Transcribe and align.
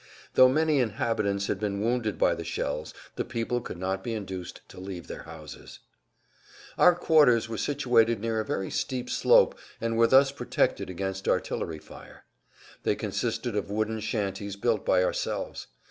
Though 0.33 0.49
many 0.49 0.79
inhabitants 0.79 1.45
had 1.45 1.59
been 1.59 1.79
wounded 1.79 2.17
by 2.17 2.33
the 2.33 2.43
shells 2.43 2.91
the 3.17 3.23
people 3.23 3.61
could 3.61 3.77
not 3.77 4.03
be 4.03 4.15
induced 4.15 4.67
to 4.69 4.79
leave 4.79 5.05
their 5.05 5.21
houses. 5.25 5.77
[Pg 6.75 6.79
179]Our 6.95 6.99
quarters 6.99 7.47
were 7.47 7.57
situated 7.59 8.19
near 8.19 8.39
a 8.39 8.43
very 8.43 8.71
steep 8.71 9.11
slope 9.11 9.59
and 9.79 9.95
were 9.99 10.07
thus 10.07 10.31
protected 10.31 10.89
against 10.89 11.27
artillery 11.27 11.77
fire. 11.77 12.25
They 12.81 12.95
consisted 12.95 13.55
of 13.55 13.69
wooden 13.69 13.99
shanties 13.99 14.55
built 14.55 14.83
by 14.87 15.03
ourselves. 15.03 15.67